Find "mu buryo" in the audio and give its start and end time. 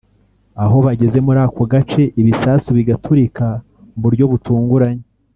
3.91-4.23